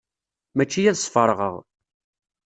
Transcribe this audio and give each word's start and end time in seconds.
Mačči 0.55 0.81
ad 0.91 0.97
sferɣeɣ. 0.99 1.55